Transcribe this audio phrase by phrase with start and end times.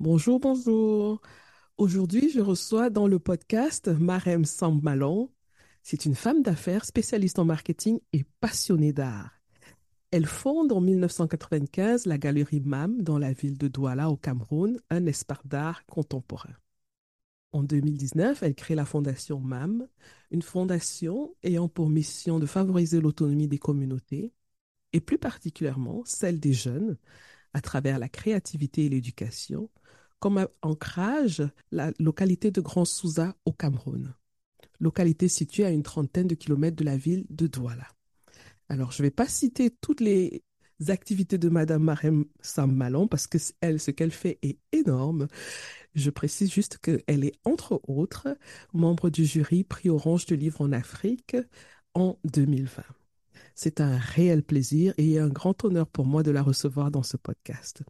[0.00, 1.20] Bonjour, bonjour.
[1.76, 5.30] Aujourd'hui, je reçois dans le podcast Marem Sammalon.
[5.82, 9.42] C'est une femme d'affaires spécialiste en marketing et passionnée d'art.
[10.10, 15.04] Elle fonde en 1995 la galerie MAM dans la ville de Douala au Cameroun, un
[15.04, 16.56] espace d'art contemporain.
[17.52, 19.86] En 2019, elle crée la fondation MAM,
[20.30, 24.32] une fondation ayant pour mission de favoriser l'autonomie des communautés
[24.94, 26.96] et plus particulièrement celle des jeunes
[27.52, 29.70] à travers la créativité et l'éducation
[30.20, 34.14] comme ancrage la localité de Grand Souza au Cameroun,
[34.78, 37.88] localité située à une trentaine de kilomètres de la ville de Douala.
[38.68, 40.44] Alors, je ne vais pas citer toutes les
[40.88, 45.26] activités de Madame Marem Sammalon parce que elle, ce qu'elle fait est énorme.
[45.94, 48.28] Je précise juste qu'elle est, entre autres,
[48.72, 51.36] membre du jury Prix Orange de Livre en Afrique
[51.94, 52.82] en 2020.
[53.54, 57.16] C'est un réel plaisir et un grand honneur pour moi de la recevoir dans ce
[57.16, 57.82] podcast.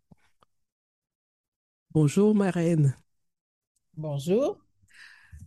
[1.92, 2.94] Bonjour Marraine.
[3.96, 4.58] Bonjour.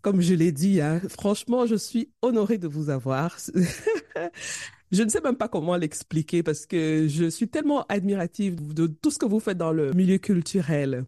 [0.02, 3.38] Comme je l'ai dit, hein, franchement, je suis honorée de vous avoir.
[4.92, 9.12] je ne sais même pas comment l'expliquer parce que je suis tellement admirative de tout
[9.12, 11.06] ce que vous faites dans le milieu culturel.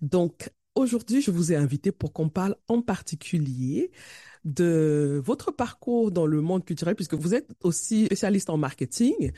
[0.00, 3.90] Donc, aujourd'hui, je vous ai invité pour qu'on parle en particulier
[4.44, 9.32] de votre parcours dans le monde culturel, puisque vous êtes aussi spécialiste en marketing,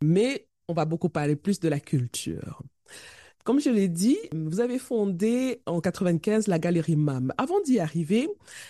[0.00, 2.62] mais on va beaucoup parler plus de la culture.
[3.44, 7.32] Comme je l'ai dit, vous avez fondé en 95 la galerie MAM.
[7.38, 8.28] Avant d'y arriver,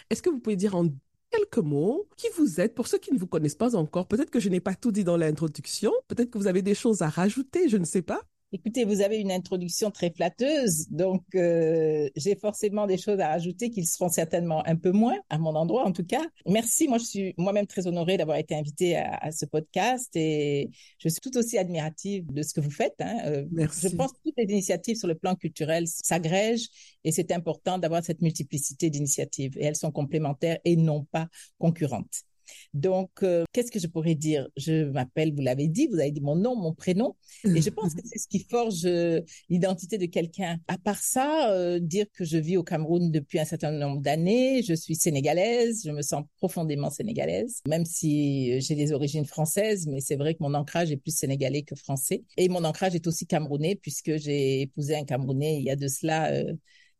[0.08, 0.86] est-ce que vous pouvez dire en
[1.30, 4.08] quelques mots qui vous êtes pour ceux qui ne vous connaissent pas encore?
[4.08, 7.02] Peut-être que je n'ai pas tout dit dans l'introduction, peut-être que vous avez des choses
[7.02, 8.22] à rajouter, je ne sais pas.
[8.54, 13.70] Écoutez, vous avez une introduction très flatteuse, donc euh, j'ai forcément des choses à rajouter
[13.70, 16.20] qui seront certainement un peu moins, à mon endroit en tout cas.
[16.46, 20.68] Merci, moi je suis moi-même très honorée d'avoir été invitée à, ce podcast et
[20.98, 22.96] je suis tout aussi admirative de ce que vous faites.
[23.00, 23.20] Hein.
[23.24, 23.88] Euh, Merci.
[23.88, 26.68] Je pense que toutes les initiatives sur le plan culturel s'agrègent
[27.04, 32.26] et c'est important d'avoir cette multiplicité d'initiatives et elles sont complémentaires et non pas concurrentes.
[32.74, 34.48] Donc, euh, qu'est-ce que je pourrais dire?
[34.56, 37.94] Je m'appelle, vous l'avez dit, vous avez dit mon nom, mon prénom, et je pense
[37.94, 40.58] que c'est ce qui forge euh, l'identité de quelqu'un.
[40.68, 44.62] À part ça, euh, dire que je vis au Cameroun depuis un certain nombre d'années,
[44.62, 50.00] je suis sénégalaise, je me sens profondément sénégalaise, même si j'ai des origines françaises, mais
[50.00, 52.24] c'est vrai que mon ancrage est plus sénégalais que français.
[52.36, 55.88] Et mon ancrage est aussi camerounais, puisque j'ai épousé un Camerounais il y a de
[55.88, 56.32] cela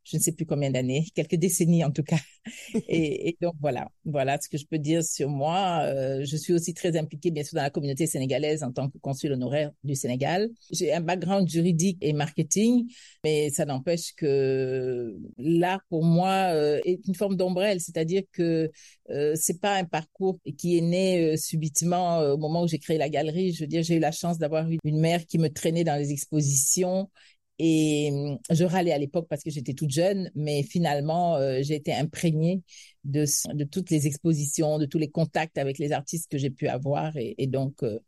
[0.04, 2.18] je ne sais plus combien d'années, quelques décennies en tout cas.
[2.88, 5.82] et, donc voilà, voilà ce que je peux dire sur moi.
[5.84, 8.98] Euh, je suis aussi très impliquée bien sûr dans la communauté sénégalaise en tant que
[8.98, 10.50] consul honoraire du Sénégal.
[10.70, 12.90] J'ai un background juridique et marketing,
[13.24, 18.70] mais ça n'empêche que l'art pour moi euh, est une forme d'ombrelle, c'est-à-dire que
[19.10, 22.98] euh, c'est pas un parcours qui est né euh, subitement au moment où j'ai créé
[22.98, 23.52] la galerie.
[23.52, 26.12] Je veux dire, j'ai eu la chance d'avoir une mère qui me traînait dans les
[26.12, 27.10] expositions
[27.58, 31.74] et hum, je râlais à l'époque parce que j'étais toute jeune, mais finalement, euh, j'ai
[31.76, 32.62] été imprégnée
[33.04, 33.24] de,
[33.54, 37.12] de toutes les expositions, de tous les contacts avec les artistes que j'ai pu avoir.
[37.16, 37.98] Et, donc, euh,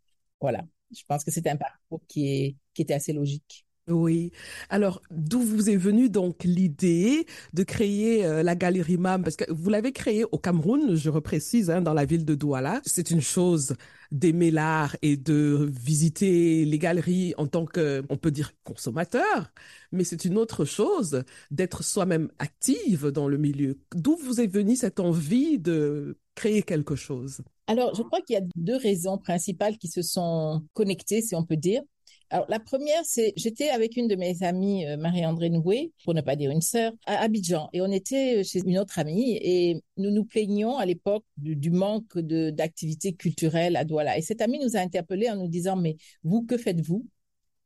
[0.41, 0.65] voilà,
[0.97, 3.64] je pense que c'était un parcours qui, est, qui était assez logique.
[3.87, 4.33] Oui.
[4.71, 9.45] Alors, d'où vous est venue donc l'idée de créer euh, la galerie MAM Parce que
[9.53, 12.81] vous l'avez créée au Cameroun, je reprécise, hein, dans la ville de Douala.
[12.87, 13.75] C'est une chose
[14.11, 19.53] d'aimer l'art et de visiter les galeries en tant que, on peut dire, consommateur,
[19.93, 23.79] mais c'est une autre chose d'être soi-même active dans le milieu.
[23.95, 27.43] D'où vous est venue cette envie de créer quelque chose?
[27.67, 31.45] Alors, je crois qu'il y a deux raisons principales qui se sont connectées, si on
[31.45, 31.83] peut dire.
[32.35, 36.21] Alors, la première, c'est j'étais avec une de mes amies, euh, Marie-André Noué, pour ne
[36.21, 37.69] pas dire une sœur, à Abidjan.
[37.73, 42.19] Et on était chez une autre amie et nous nous plaignions à l'époque du, manque
[42.19, 44.19] d'activités culturelles à Douala.
[44.19, 47.07] Et cette amie nous a interpellés en nous disant, mais vous, que faites-vous?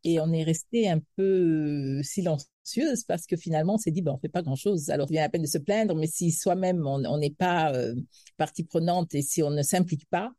[0.04, 4.18] Et on est resté un peu silencieuse parce que finalement on s'est dit ben on
[4.18, 6.86] fait pas grand chose alors il vient la peine de se plaindre mais si soi-même
[6.86, 7.94] on n'est pas euh,
[8.36, 10.30] partie prenante et si on ne s'implique pas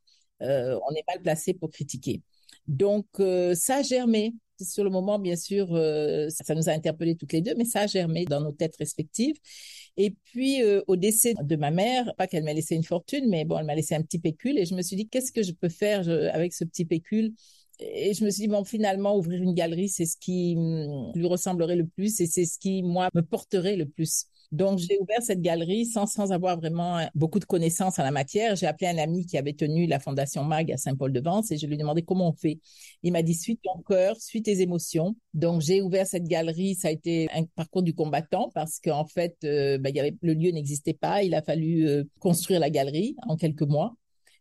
[0.41, 2.21] euh, on est mal placé pour critiquer
[2.69, 4.33] Donc, euh, ça a germé.
[4.61, 7.81] Sur le moment, bien sûr, euh, ça, nous a interpellés toutes les deux, mais ça
[7.81, 9.35] a germé dans nos têtes respectives.
[9.97, 13.43] Et puis, euh, au décès de ma mère, pas qu'elle m'a laissé une fortune, mais
[13.45, 15.53] bon, elle m'a laissé un petit pécule et je me suis dit, qu'est-ce que je
[15.53, 17.33] peux faire avec ce petit pécule?
[17.79, 21.27] Et je me suis dit, bon, finalement, ouvrir une galerie, c'est ce qui mm, lui
[21.27, 24.25] ressemblerait le plus et c'est ce qui, moi, me porterait le plus.
[24.51, 28.55] Donc, j'ai ouvert cette galerie sans, sans avoir vraiment beaucoup de connaissances en la matière.
[28.55, 31.75] J'ai appelé un ami qui avait tenu la Fondation MAG à Saint-Paul-de-Vence et je lui
[31.75, 32.59] ai demandé comment on fait.
[33.03, 35.15] Il m'a dit, suis ton cœur, suis tes émotions.
[35.35, 36.73] Donc, j'ai ouvert cette galerie.
[36.73, 40.33] Ça a été un parcours du combattant parce qu'en fait, euh, ben, y avait, le
[40.33, 41.21] lieu n'existait pas.
[41.21, 43.95] Il a fallu euh, construire la galerie en quelques mois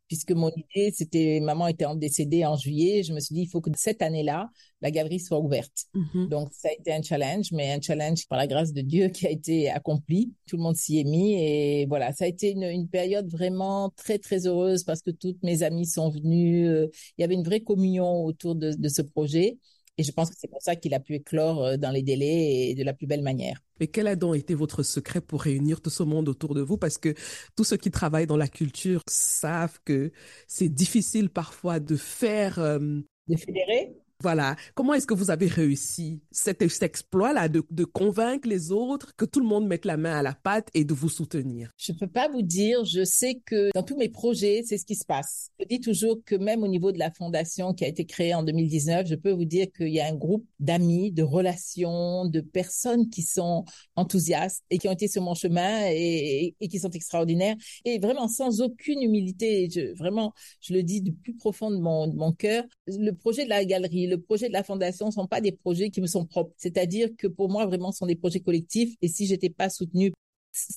[0.09, 3.61] puisque mon idée, c'était, maman était décédée en juillet, je me suis dit, il faut
[3.61, 4.51] que cette année-là,
[4.81, 5.85] la galerie soit ouverte.
[5.95, 6.29] Mm-hmm.
[6.29, 9.27] Donc, ça a été un challenge, mais un challenge par la grâce de Dieu qui
[9.27, 10.33] a été accompli.
[10.47, 13.91] Tout le monde s'y est mis et voilà, ça a été une, une, période vraiment
[13.91, 16.67] très, très heureuse parce que toutes mes amies sont venues.
[16.67, 19.59] Euh, il y avait une vraie communion autour de, de ce projet.
[19.99, 22.69] Et je pense que c'est pour ça qu'il a pu éclore euh, dans les délais
[22.69, 23.61] et de la plus belle manière.
[23.81, 26.79] Mais quel a donc été votre secret pour réunir tout ce monde autour de vous?
[26.79, 27.15] Parce que
[27.57, 30.13] tous ceux qui travaillent dans la culture savent que
[30.47, 32.61] c'est difficile parfois de faire...
[32.61, 32.79] Euh,
[33.27, 34.57] de fédérer voilà.
[34.75, 39.47] Comment est-ce que vous avez réussi cet, exploit-là de, convaincre les autres que tout le
[39.47, 41.71] monde mette la main à la pâte et de vous soutenir?
[41.77, 42.85] Je ne peux pas vous dire.
[42.85, 45.51] Je sais que dans tous mes projets, c'est ce qui se passe.
[45.61, 48.43] Je dis toujours que même au niveau de la fondation qui a été créée en
[48.43, 53.11] 2019, je peux vous dire qu'il y a un groupe d'amis, de relations, de personnes
[53.11, 57.55] qui sont enthousiastes et qui ont été sur mon chemin et, qui sont extraordinaires
[57.85, 59.69] et vraiment sans aucune humilité.
[59.97, 62.65] Vraiment, je le dis du plus profond de mon, de mon cœur.
[62.89, 65.91] Le projet de la galerie, le projet de la fondation ne sont pas des projets
[65.91, 66.53] qui me sont propres.
[66.57, 68.95] C'est-à-dire que pour moi, vraiment, ce sont des projets collectifs.
[69.03, 70.13] Et si j'étais pas soutenue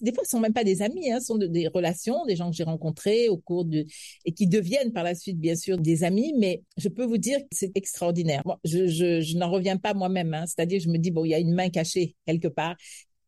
[0.02, 2.50] des fois, ce sont même pas des amis, hein, ce sont des relations, des gens
[2.52, 3.86] que j'ai rencontrés au cours de
[4.26, 6.34] et qui deviennent par la suite, bien sûr, des amis.
[6.38, 8.42] Mais je peux vous dire que c'est extraordinaire.
[8.46, 10.34] Moi, je, n'en reviens pas moi-même.
[10.34, 12.76] Hein, C'est-à-dire, je me dis bon, il y a une main cachée quelque part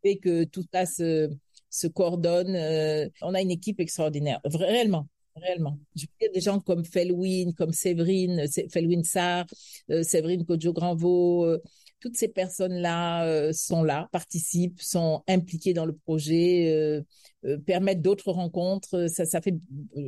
[0.04, 1.30] et que tout ça se,
[1.70, 2.56] se coordonne.
[2.56, 5.80] Euh, on a une équipe extraordinaire, réellement réellement.
[5.96, 9.46] Je veux dire des gens comme Felwin, comme Séverine, Felwin Sarr,
[9.90, 11.62] euh, Séverine Kodjo-Granvaux, euh,
[12.04, 17.02] toutes ces personnes-là euh, sont là, participent, sont impliquées dans le projet, euh,
[17.46, 19.08] euh, permettent d'autres rencontres.
[19.08, 19.56] Ça, ça fait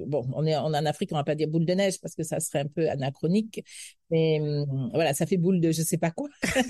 [0.05, 2.41] bon, on est en Afrique, on va pas dire boule de neige parce que ça
[2.41, 3.63] serait un peu anachronique,
[4.11, 4.41] mais
[4.93, 6.27] voilà, ça fait boule de je sais pas quoi.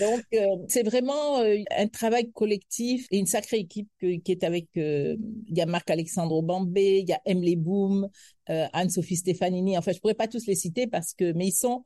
[0.00, 0.22] donc
[0.68, 1.88] c'est vraiment un
[2.34, 4.68] collectif et une sacrée équipe qui est avec.
[4.74, 5.16] Il
[5.56, 8.10] y a Marc Alexandre Bambé, il y a Emily Boom,
[8.46, 9.78] Anne-Sophie Stefanini.
[9.78, 11.82] En fait, je pourrais pas tous les citer parce que, mais ils sont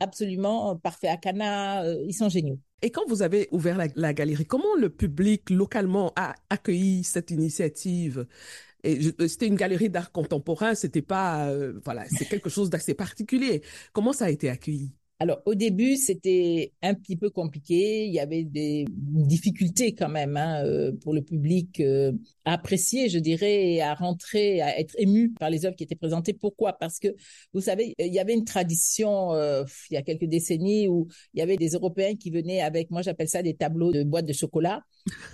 [0.00, 1.82] absolument parfait à Cana.
[1.84, 2.58] Euh, ils sont géniaux.
[2.82, 8.26] Et quand vous avez ouvert la, galerie, comment le public localement a accueilli cette initiative?
[8.84, 13.62] Et c'était une galerie d'art contemporain, c'était pas, euh, voilà, c'est quelque chose d'assez particulier.
[13.92, 14.92] Comment ça a été accueilli?
[15.20, 18.06] Alors au début, c'était un petit peu compliqué.
[18.06, 22.12] Il y avait des difficultés quand même hein, euh, pour le public euh,
[22.44, 25.96] à apprécier, je dirais, et à rentrer, à être ému par les œuvres qui étaient
[25.96, 26.34] présentées.
[26.34, 26.72] Pourquoi?
[26.72, 27.08] Parce que
[27.52, 31.40] vous savez, il y avait une tradition euh, il y a quelques décennies où il
[31.40, 34.32] y avait des Européens qui venaient avec, moi j'appelle ça des tableaux de boîtes de
[34.32, 34.82] chocolat,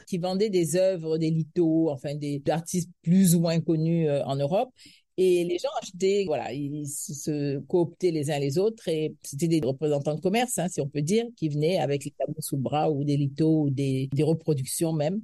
[0.08, 4.70] qui vendaient des œuvres, des lithos, enfin des artistes plus ou moins connus en Europe
[5.16, 9.61] et les gens achetaient, voilà, ils se cooptaient les uns les autres et c'était des
[9.61, 12.62] représentants de commerce, hein, si on peut dire, qui venaient avec les tableaux sous le
[12.62, 15.21] bras ou des lithos ou des, des reproductions même.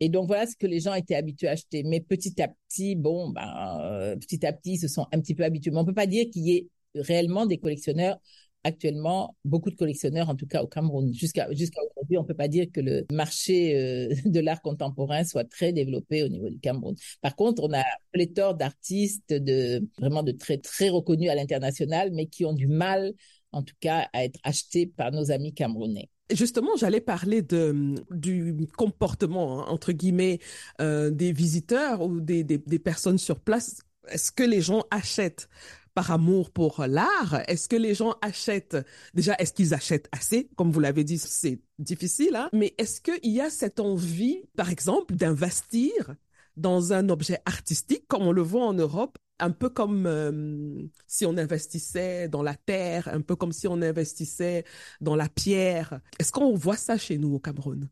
[0.00, 1.82] Et donc voilà ce que les gens étaient habitués à acheter.
[1.84, 5.34] Mais petit à petit, bon, ben, euh, petit à petit, ils se sont un petit
[5.34, 5.70] peu habitués.
[5.70, 8.18] Mais on peut pas dire qu'il y ait réellement des collectionneurs
[8.64, 11.12] actuellement beaucoup de collectionneurs, en tout cas au Cameroun.
[11.14, 11.80] Jusqu'à jusqu'à
[12.18, 16.28] on peut pas dire que le marché euh, de l'art contemporain soit très développé au
[16.28, 16.94] niveau du Cameroun.
[17.20, 22.26] Par contre, on a pléthore d'artistes de vraiment de très très reconnus à l'international, mais
[22.26, 23.12] qui ont du mal,
[23.52, 26.08] en tout cas, à être achetés par nos amis camerounais.
[26.30, 30.38] Justement, j'allais parler de, du comportement, hein, entre guillemets,
[30.80, 33.82] euh, des visiteurs ou des, des, des personnes sur place.
[34.08, 35.48] Est-ce que les gens achètent?
[35.94, 38.76] Par amour pour l'art Est-ce que les gens achètent?
[39.14, 40.48] Déjà, est-ce qu'ils achètent assez?
[40.56, 44.70] Comme vous l'avez dit, c'est difficile, hein mais est-ce qu'il y a cette envie, par
[44.70, 46.14] exemple, d'investir
[46.56, 51.26] dans un objet artistique, comme on le voit en Europe, un peu comme euh, si
[51.26, 54.64] on investissait dans la terre, un peu comme si on investissait
[55.00, 56.00] dans la pierre?
[56.18, 57.88] Est-ce qu'on voit ça chez nous au Cameroun?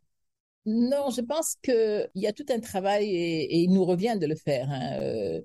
[0.65, 4.37] Non, je pense qu'il y a tout un travail et, il nous revient de le
[4.37, 4.69] faire.
[4.71, 5.41] Hein.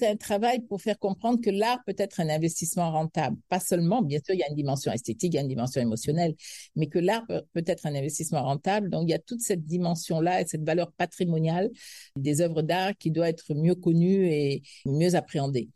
[0.00, 3.36] Un travail pour faire comprendre que l'art peut être un investissement rentable.
[3.48, 5.80] Pas seulement, bien sûr, il y a une dimension esthétique, il y a une dimension
[5.80, 6.36] émotionnelle,
[6.76, 8.88] mais que l'art peut être un investissement rentable.
[8.88, 11.70] Donc, il y a toute cette dimension-là et cette valeur patrimoniale
[12.14, 15.68] des œuvres d'art qui doit être mieux connue et mieux appréhendée.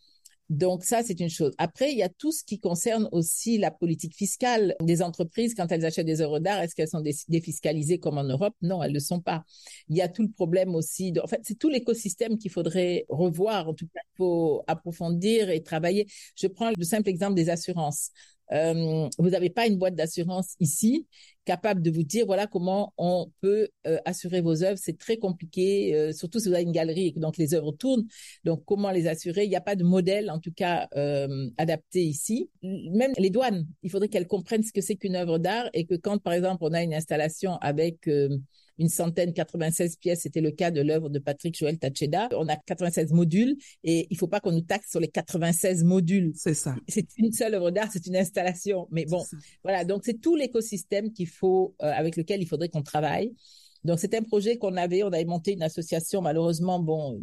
[0.50, 1.54] Donc ça, c'est une chose.
[1.56, 5.72] Après, il y a tout ce qui concerne aussi la politique fiscale des entreprises quand
[5.72, 6.60] elles achètent des œuvres d'art.
[6.60, 8.54] Est-ce qu'elles sont défiscalisées comme en Europe?
[8.60, 9.44] Non, elles ne le sont pas.
[9.88, 11.12] Il y a tout le problème aussi.
[11.12, 11.20] De...
[11.20, 13.68] En fait, c'est tout l'écosystème qu'il faudrait revoir.
[13.68, 16.06] En tout cas, il faut approfondir et travailler.
[16.36, 18.10] Je prends le simple exemple des assurances.
[18.52, 21.06] Euh, vous n'avez pas une boîte d'assurance ici
[21.44, 24.78] capable de vous dire voilà comment on peut euh, assurer vos œuvres.
[24.80, 27.72] C'est très compliqué, euh, surtout si vous avez une galerie et que donc les œuvres
[27.72, 28.06] tournent.
[28.44, 29.44] Donc comment les assurer?
[29.44, 30.88] Il n'y a pas de modèle en tout cas
[31.56, 32.50] adapté ici.
[32.62, 35.94] Même les douanes, il faudrait qu'elles comprennent ce que c'est qu'une œuvre d'art et que
[35.94, 38.08] quand par exemple on a une installation avec
[38.78, 40.22] une centaine, 96 pièces.
[40.22, 42.28] C'était le cas de l'œuvre de Patrick Joël Tacheda.
[42.32, 46.32] On a 96 modules et il faut pas qu'on nous taxe sur les 96 modules.
[46.34, 46.74] C'est ça.
[46.88, 48.88] C'est une seule œuvre d'art, c'est une installation.
[48.90, 49.24] Mais bon,
[49.62, 49.84] voilà.
[49.84, 53.34] Donc c'est tout l'écosystème qu'il faut, euh, avec lequel il faudrait qu'on travaille.
[53.84, 56.22] Donc c'est un projet qu'on avait, on avait monté une association.
[56.22, 57.20] Malheureusement, bon,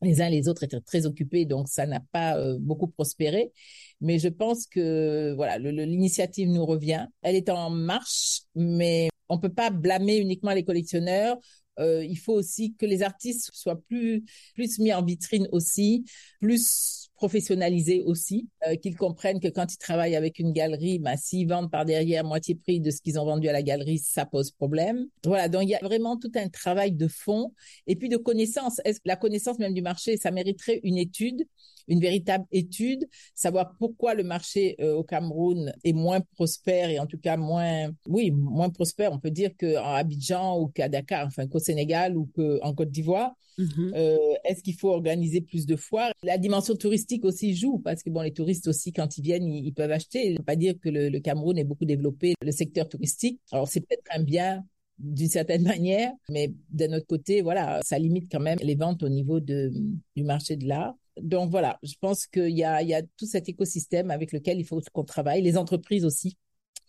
[0.00, 3.52] les uns les autres étaient très occupés, donc ça n'a pas euh, beaucoup prospéré.
[4.00, 7.06] Mais je pense que voilà, l'initiative nous revient.
[7.22, 11.38] Elle est en marche, mais on peut pas blâmer uniquement les collectionneurs.
[11.78, 16.04] Euh, il faut aussi que les artistes soient plus plus mis en vitrine aussi,
[16.40, 21.46] plus professionnalisés aussi, euh, qu'ils comprennent que quand ils travaillent avec une galerie, bah, s'ils
[21.48, 24.50] vendent par derrière moitié prix de ce qu'ils ont vendu à la galerie, ça pose
[24.50, 25.06] problème.
[25.24, 27.52] Voilà, donc il y a vraiment tout un travail de fond
[27.86, 28.80] et puis de connaissance.
[28.84, 31.46] Est-ce la connaissance même du marché, ça mériterait une étude?
[31.88, 37.06] Une véritable étude, savoir pourquoi le marché euh, au Cameroun est moins prospère et en
[37.06, 41.46] tout cas moins, oui, moins prospère, on peut dire qu'en Abidjan ou qu'à Dakar, enfin
[41.46, 43.34] qu'au Sénégal ou qu'en Côte d'Ivoire.
[43.58, 43.92] Mm-hmm.
[43.94, 46.12] Euh, est-ce qu'il faut organiser plus de foires?
[46.22, 49.74] La dimension touristique aussi joue parce que bon, les touristes aussi quand ils viennent, ils,
[49.74, 50.26] peuvent acheter.
[50.26, 53.40] Il ne pas dire que le, le Cameroun est beaucoup développé, le secteur touristique.
[53.50, 54.64] Alors c'est peut-être un bien
[54.98, 59.08] d'une certaine manière, mais d'un autre côté, voilà, ça limite quand même les ventes au
[59.08, 59.72] niveau de,
[60.16, 63.48] du marché de l'art donc voilà, je pense qu'il y a, y a tout cet
[63.48, 66.36] écosystème avec lequel il faut qu'on travaille, les entreprises aussi.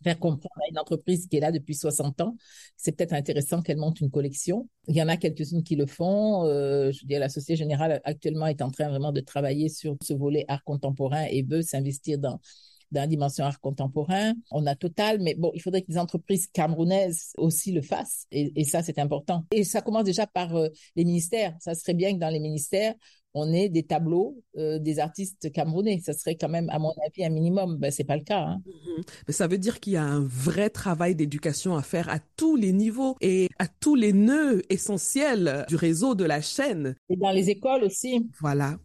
[0.03, 2.35] Faire comprendre à une entreprise qui est là depuis 60 ans,
[2.75, 4.67] c'est peut-être intéressant qu'elle monte une collection.
[4.89, 6.45] Il y en a quelques-unes qui le font.
[6.45, 10.13] Euh, je dire, la Société Générale actuellement est en train vraiment de travailler sur ce
[10.13, 12.41] volet art contemporain et veut s'investir dans
[12.93, 14.33] dans la dimension art contemporain.
[14.51, 18.27] On a Total, mais bon, il faudrait que les entreprises camerounaises aussi le fassent.
[18.31, 19.45] Et, ça, c'est important.
[19.51, 21.55] Et ça commence déjà par euh, les ministères.
[21.59, 22.93] Ça serait bien que dans les ministères,
[23.33, 25.99] on ait des tableaux euh, des artistes camerounais.
[26.03, 27.77] Ça serait quand même, à mon avis, un minimum.
[27.77, 28.41] Ben, c'est pas le cas.
[28.41, 28.61] Hein.
[28.67, 29.03] Mm-hmm.
[29.27, 32.55] Mais ça veut dire qu'il y a un vrai travail d'éducation à faire à tous
[32.55, 36.95] les niveaux et à tous les nœuds essentiels du réseau de la chaîne.
[37.09, 38.29] Et dans les écoles aussi.
[38.39, 38.77] Voilà.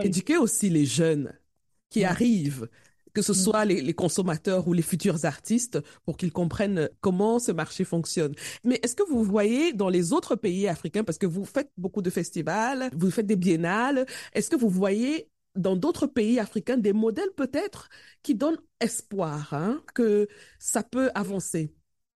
[0.00, 1.32] Éduquer aussi les jeunes
[1.90, 2.68] qui arrivent
[3.16, 3.34] que ce mm.
[3.34, 8.34] soit les, consommateurs ou les futurs artistes, pour qu'ils comprennent comment ce marché fonctionne.
[8.62, 12.02] Mais est-ce que vous voyez dans les autres pays africains, parce que vous faites beaucoup
[12.02, 14.04] de festivals, vous faites des biennales,
[14.34, 17.88] est-ce que vous voyez dans d'autres pays africains des modèles peut-être
[18.22, 21.72] qui donnent espoir hein, que ça peut avancer?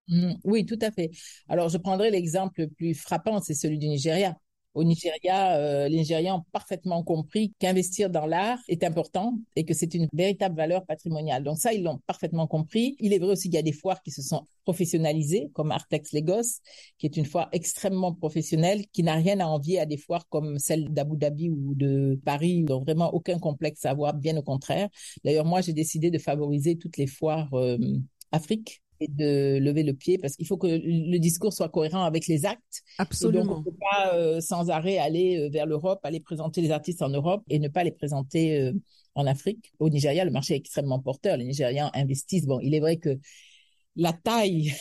[0.09, 0.35] Mm.
[0.45, 1.11] Oui, tout à fait.
[1.49, 4.37] Alors, je prendrai l'exemple le plus frappant, c'est celui du Nigeria.
[4.75, 9.75] Au Nigeria, euh, les Nigériens ont parfaitement compris qu'investir dans l'art est important et que
[9.75, 11.43] c'est une véritable valeur patrimoniale.
[11.43, 12.95] Donc ça, ils l'ont parfaitement compris.
[13.01, 16.13] Il est vrai aussi qu'il y a des foires qui se sont professionnalisées, comme Artex
[16.13, 16.61] Lagos,
[16.99, 20.59] qui est une foire extrêmement professionnelle, qui n'a rien à envier à des foires comme
[20.61, 24.89] celle d'Abu Dhabi ou de Paris, donc vraiment aucun complexe à avoir, bien au contraire.
[25.25, 27.77] D'ailleurs, moi, j'ai décidé de favoriser toutes les foires euh,
[28.31, 32.27] Afrique et de lever le pied parce qu'il faut que le discours soit cohérent avec
[32.27, 32.83] les actes.
[32.99, 33.45] Absolument.
[33.45, 36.71] donc, on ne peut pas euh, sans arrêt aller euh, vers l'Europe, aller présenter les
[36.71, 38.73] artistes en Europe et ne pas les présenter euh,
[39.15, 39.73] en Afrique.
[39.79, 41.39] Au Nigeria, le marché est extrêmement porteur.
[41.39, 42.47] Les Nigérians investissent.
[42.47, 43.19] Bon, il est vrai que
[43.97, 44.73] la taille,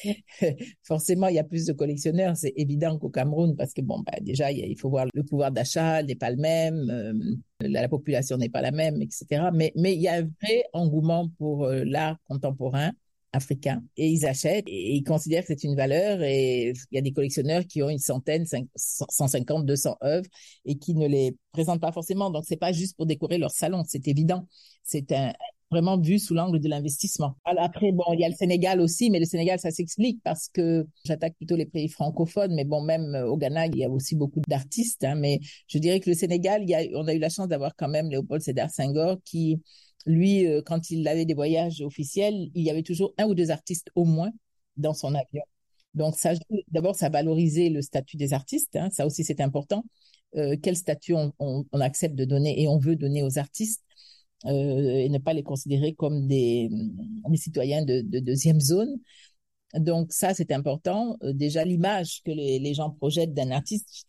[0.82, 4.18] forcément, il y a plus de collectionneurs, c'est évident qu'au Cameroun, parce que bon, bah,
[4.22, 8.62] déjà, il faut voir le pouvoir d'achat n'est pas le même, la, population n'est pas
[8.62, 9.50] la même, etc.
[9.52, 12.92] Mais, mais il y a un vrai engouement pour l'art contemporain
[13.32, 17.02] africains et ils achètent et ils considèrent que c'est une valeur et il y a
[17.02, 18.44] des collectionneurs qui ont une centaine,
[18.76, 20.28] 150, 200 œuvres
[20.64, 22.30] et qui ne les présentent pas forcément.
[22.30, 24.46] Donc c'est pas juste pour décorer leur salon, c'est évident.
[24.82, 25.12] C'est
[25.70, 27.36] vraiment vu sous l'angle de l'investissement.
[27.44, 30.86] Après, bon, il y a le Sénégal aussi, mais le Sénégal, ça s'explique parce que
[31.04, 34.40] j'attaque plutôt les pays francophones, mais bon, même au Ghana, il y a aussi beaucoup
[34.48, 35.04] d'artistes.
[35.04, 37.48] Hein, mais je dirais que le Sénégal, il y a, on a eu la chance
[37.48, 39.60] d'avoir quand même Léopold Sédar Senghor qui
[40.06, 43.50] lui, euh, quand il avait des voyages officiels, il y avait toujours un ou deux
[43.50, 44.30] artistes au moins
[44.76, 45.42] dans son avion.
[45.94, 46.32] Donc, ça,
[46.68, 48.76] d'abord, ça valorisait le statut des artistes.
[48.76, 49.84] Hein, ça aussi, c'est important.
[50.36, 53.82] Euh, quel statut on, accepte de donner et on veut donner aux artistes
[54.46, 56.70] euh, et ne pas les considérer comme des,
[57.34, 58.96] citoyens de, deuxième zone.
[59.74, 61.16] Donc, ça, c'est important.
[61.22, 64.06] déjà, l'image que les, les gens projettent d'un artiste,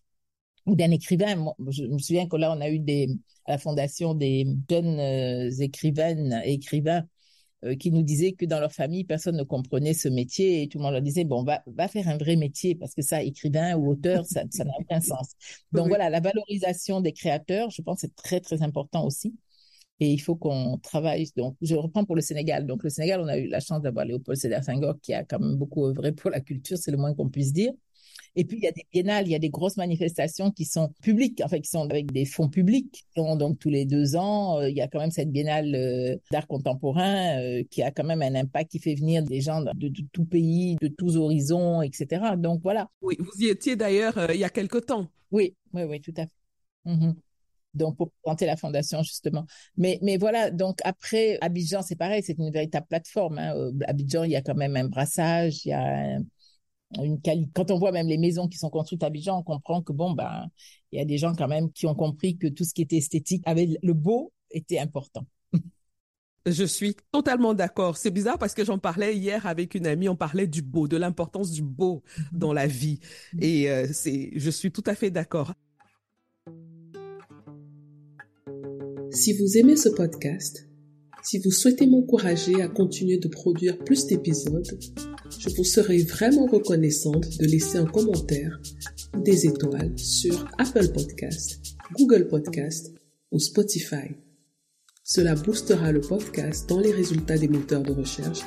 [0.65, 1.53] ou d'un écrivain.
[1.69, 3.09] je me souviens que là, on a eu des,
[3.45, 4.99] à la fondation des jeunes
[5.59, 7.03] écrivaines et écrivains
[7.63, 10.79] euh, qui nous disaient que dans leur famille, personne ne comprenait ce métier et tout
[10.79, 13.75] le monde leur disait, bon, va, va faire un vrai métier parce que ça, écrivain
[13.75, 15.33] ou auteur, ça n'a aucun sens.
[15.71, 19.35] Donc voilà, la valorisation des créateurs, je pense, c'est très, très important aussi.
[19.99, 21.27] Et il faut qu'on travaille.
[21.37, 22.65] Donc, je reprends pour le Sénégal.
[22.65, 25.39] Donc, le Sénégal, on a eu la chance d'avoir Léopold Sédar Senghor qui a quand
[25.39, 27.71] même beaucoup œuvré pour la culture, c'est le moins qu'on puisse dire.
[28.35, 30.93] Et puis, il y a des biennales, il y a des grosses manifestations qui sont
[31.01, 33.05] publiques, en fait, qui sont avec des fonds publics.
[33.15, 36.47] Donc, tous les deux ans, euh, il y a quand même cette biennale euh, d'art
[36.47, 40.25] contemporain euh, qui a quand même un impact, qui fait venir des gens de, tout
[40.25, 42.35] pays, de tous horizons, etc.
[42.37, 42.89] Donc, voilà.
[43.01, 45.07] Oui, vous y étiez d'ailleurs il y a quelque temps.
[45.31, 46.31] Oui, oui, oui, tout à fait.
[46.83, 47.13] Mm-hmm.
[47.75, 49.45] donc pour présenter la fondation justement.
[49.77, 53.37] Mais mais voilà, donc après Abidjan, c'est pareil, c'est une véritable plateforme.
[53.37, 53.71] Hein.
[53.87, 56.23] Abidjan, il y a quand même un brassage, il y a un,
[56.99, 57.19] une
[57.53, 60.11] Quand on voit même les maisons qui sont construites à Abidjan, on comprend que bon,
[60.11, 60.47] ben,
[60.91, 62.97] il y a des gens quand même qui ont compris que tout ce qui était
[62.97, 65.25] esthétique, avec le beau, était important.
[66.47, 67.97] Je suis totalement d'accord.
[67.97, 70.97] C'est bizarre parce que j'en parlais hier avec une amie, on parlait du beau, de
[70.97, 72.99] l'importance du beau dans la vie.
[73.35, 73.43] Mm-hmm.
[73.43, 75.53] Et euh, c'est, je suis tout à fait d'accord.
[79.11, 80.67] Si vous aimez ce podcast,
[81.23, 84.79] si vous souhaitez m'encourager à continuer de produire plus d'épisodes,
[85.39, 88.59] je vous serai vraiment reconnaissante de laisser un commentaire
[89.15, 91.59] ou des étoiles sur Apple Podcast,
[91.97, 92.93] Google Podcast
[93.31, 94.15] ou Spotify.
[95.03, 98.41] Cela boostera le podcast dans les résultats des moteurs de recherche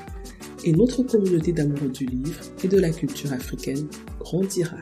[0.64, 3.86] et notre communauté d'amoureux du livre et de la culture africaine
[4.18, 4.78] grandira.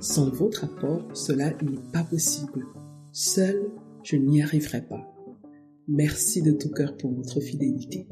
[0.00, 2.66] Sans votre apport, cela n'est pas possible.
[3.12, 3.62] Seul,
[4.02, 5.09] je n'y arriverai pas.
[5.92, 8.06] Merci de tout cœur pour votre fidélité.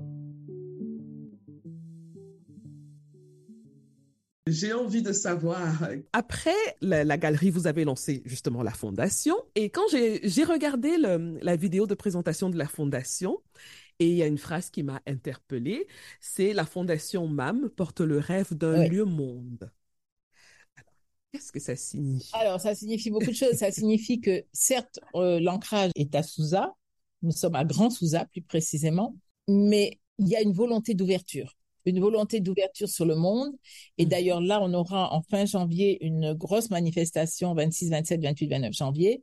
[4.49, 5.89] J'ai envie de savoir.
[6.13, 9.37] Après la, galerie, vous avez lancé justement la fondation.
[9.55, 13.41] Et quand j'ai regardé la vidéo de présentation de la fondation,
[14.01, 15.87] et il y a une phrase qui m'a interpellée,
[16.21, 19.71] c'est la fondation MAM porte le rêve d'un lieu monde.
[21.33, 22.35] Qu'est-ce que ça signifie?
[22.35, 23.55] Alors, ça signifie beaucoup de choses.
[23.55, 26.75] ça signifie que, certes, euh, l'ancrage est à Souza.
[27.23, 29.17] Nous sommes à Grand Souza, plus précisément.
[29.49, 33.53] Mais il y a une volonté d'ouverture une volonté d'ouverture sur le monde.
[33.97, 34.09] Et mm.
[34.09, 39.23] d'ailleurs, là, on aura en fin janvier une grosse manifestation, 26, 27, 28, 29 janvier,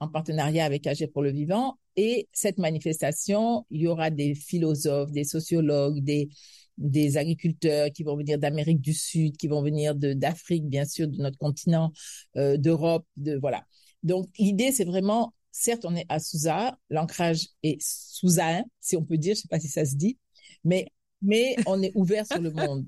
[0.00, 1.78] en partenariat avec AG pour le vivant.
[1.96, 6.28] Et cette manifestation, il y aura des philosophes, des sociologues, des,
[6.76, 11.16] des agriculteurs qui vont venir d'Amérique du Sud, qui vont venir d'Afrique, bien sûr, de
[11.16, 11.92] notre continent,
[12.36, 13.64] euh, d'Europe, de voilà.
[14.02, 19.16] Donc l'idée, c'est vraiment, certes, on est à Souza, l'ancrage est souzain, si on peut
[19.16, 20.18] dire, je sais pas si ça se dit,
[20.64, 20.86] mais
[21.22, 22.86] mais on est ouvert sur le monde.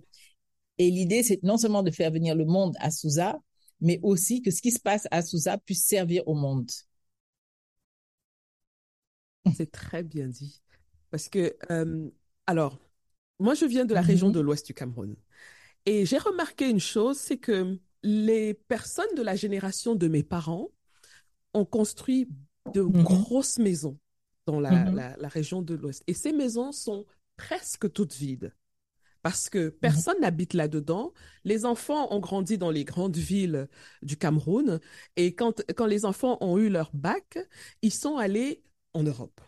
[0.77, 3.39] Et l'idée, c'est non seulement de faire venir le monde à Souza,
[3.81, 6.71] mais aussi que ce qui se passe à Souza puisse servir au monde.
[9.57, 10.63] C'est très bien dit.
[11.11, 12.11] Parce que, euh,
[12.47, 12.79] alors,
[13.39, 14.33] moi, je viens de la région mm-hmm.
[14.33, 15.17] de l'ouest du Cameroun.
[15.87, 20.69] Et j'ai remarqué une chose, c'est que les personnes de la génération de mes parents
[21.55, 22.29] ont construit
[22.73, 23.03] de mm-hmm.
[23.03, 23.99] grosses maisons
[24.47, 24.95] dans mm-hmm.
[24.95, 26.03] la, la région de l'ouest.
[26.07, 27.05] Et ces maisons sont
[27.37, 28.53] presque toutes vides
[29.23, 31.13] parce que personne n'habite là-dedans.
[31.45, 33.69] Les enfants ont grandi dans les grandes villes
[34.03, 34.81] du Cameroun
[35.17, 37.39] et quand, quand les enfants ont eu leur bac,
[37.83, 38.63] ils sont allés
[38.95, 39.41] en Europe,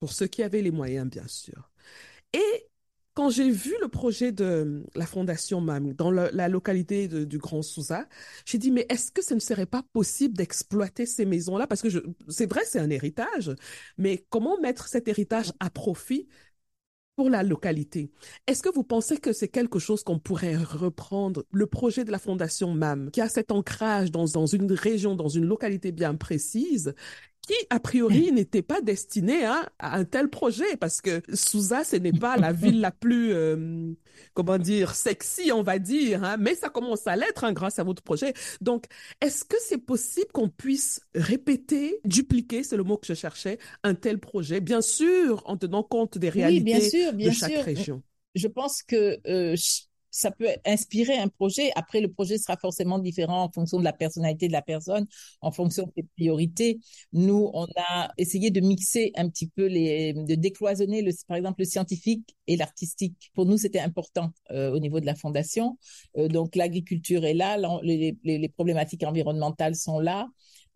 [0.00, 1.70] pour ceux qui avaient les moyens, bien sûr.
[2.32, 2.68] Et
[3.16, 8.06] quand j'ai vu le projet de la Fondation MAM dans la, localité du Grand Souza,
[8.44, 11.66] j'ai dit, mais est-ce que ce ne serait pas possible d'exploiter ces maisons-là?
[11.66, 11.88] Parce que
[12.28, 13.52] c'est vrai, c'est un héritage,
[13.96, 16.28] mais comment mettre cet héritage à profit
[17.16, 18.10] pour la localité?
[18.46, 22.18] Est-ce que vous pensez que c'est quelque chose qu'on pourrait reprendre, le projet de la
[22.18, 26.94] Fondation MAM, qui a cet ancrage dans, dans une région, dans une localité bien précise,
[27.46, 32.12] qui, a priori, n'était pas destiné à, un tel projet, parce que Souza, ce n'est
[32.12, 33.92] pas la ville la plus, euh,
[34.34, 37.84] comment dire, sexy, on va dire, hein, mais ça commence à l'être hein, grâce à
[37.84, 38.34] votre projet.
[38.60, 38.86] Donc,
[39.20, 43.94] est-ce que c'est possible qu'on puisse répéter, dupliquer, c'est le mot que je cherchais, un
[43.94, 48.02] tel projet, bien sûr, en tenant compte des réalités de chaque région?
[48.34, 49.56] Je pense que euh,
[50.16, 51.70] ça peut inspirer un projet.
[51.76, 55.06] Après, le projet sera forcément différent en fonction de la personnalité de la personne,
[55.42, 56.78] en fonction des priorités.
[57.12, 61.60] Nous, on a essayé de mixer un petit peu les, de décloisonner le, par exemple,
[61.60, 63.30] le scientifique et l'artistique.
[63.34, 65.76] Pour nous, c'était important euh, au niveau de la fondation.
[66.16, 70.28] Euh, donc, l'agriculture est là, les, problématiques environnementales sont là.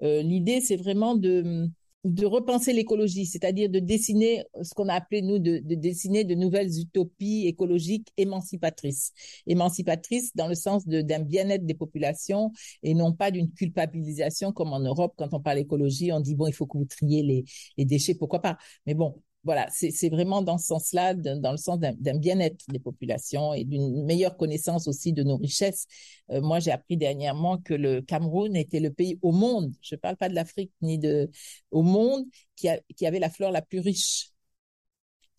[0.03, 1.70] Euh, L'idée, c'est vraiment de
[2.04, 6.34] de repenser l'écologie, c'est-à-dire de dessiner ce qu'on a appelé, nous, de, de, dessiner de
[6.34, 9.12] nouvelles utopies écologiques émancipatrices.
[9.46, 14.80] Émancipatrices dans le sens d'un bien-être des populations et non pas d'une culpabilisation comme en
[14.80, 17.44] Europe, quand on parle écologie, on dit, bon, il faut que vous triez les,
[17.76, 18.56] les déchets, pourquoi pas.
[18.86, 23.55] Mais bon, voilà, c'est vraiment dans ce sens-là, dans le sens d'un bien-être des populations
[23.55, 25.87] et d'une meilleure connaissance aussi de nos richesses.
[26.31, 30.00] Euh, moi, j'ai appris dernièrement que le Cameroun était le pays au monde, je ne
[30.00, 31.31] parle pas de l'Afrique ni de
[31.70, 34.31] au monde, qui, a, qui avait la flore la plus riche.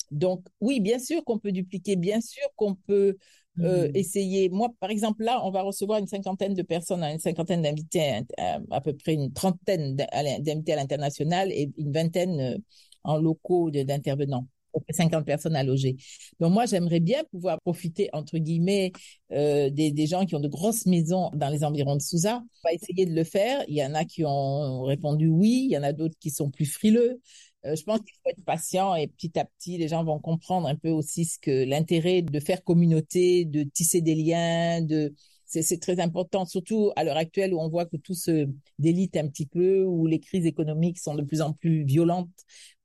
[0.09, 3.17] Donc, oui, bien sûr qu'on peut dupliquer, bien sûr qu'on peut
[3.59, 3.95] euh, mmh.
[3.95, 4.49] essayer.
[4.49, 8.59] Moi, par exemple, là, on va recevoir une cinquantaine de personnes, une cinquantaine d'invités, à,
[8.71, 12.57] à, peu près une trentaine d'invités à l'international et une vingtaine euh,
[13.03, 14.47] en locaux d'intervenants.
[14.89, 15.97] 50 personnes à loger.
[16.39, 18.91] Donc moi, j'aimerais bien pouvoir profiter, entre guillemets,
[19.31, 22.41] euh, des, gens qui ont de grosses maisons dans les environs de Souza.
[22.41, 23.63] On va essayer de le faire.
[23.67, 26.49] Il y en a qui ont répondu oui, il y en a d'autres qui sont
[26.49, 27.21] plus frileux.
[27.65, 30.67] Euh, je pense qu'il faut être patient et petit à petit, les gens vont comprendre
[30.67, 35.13] un peu aussi ce que l'intérêt de faire communauté, de tisser des liens, de
[35.45, 38.47] c'est très important, surtout à l'heure actuelle où on voit que tout se
[38.79, 42.29] délite un petit peu, où les crises économiques sont de plus en plus violentes,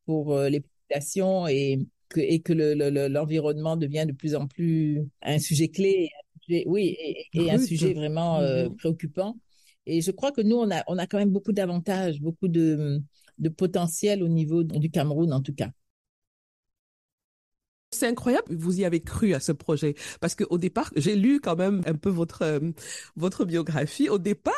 [0.07, 2.53] pour euh, les populations et que, et que
[3.09, 6.11] l'environnement le, devient de plus en plus un sujet clé,
[6.67, 6.97] oui,
[7.35, 8.77] et, un sujet vraiment euh, mm-hmm.
[8.77, 9.37] préoccupant.
[9.87, 13.01] Et je crois que nous, on a, on a quand même beaucoup d'avantages, beaucoup de,
[13.39, 15.71] de potentiel au niveau du Cameroun, en tout cas.
[17.97, 19.95] C'est incroyable, vous y avez cru à ce projet.
[20.21, 22.61] Parce qu'au départ, j'ai lu quand même un peu votre euh,
[23.17, 24.11] votre biographie.
[24.11, 24.55] Au départ,